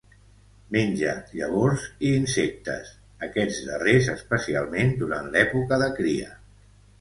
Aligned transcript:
Menja 0.75 1.11
llavors 1.33 1.83
i 2.07 2.13
insectes, 2.21 2.89
aquests 3.27 3.61
darrers 3.67 4.09
especialment 4.15 4.97
durant 5.03 5.31
l'època 5.37 5.79
de 5.85 5.93
cria. 6.01 6.33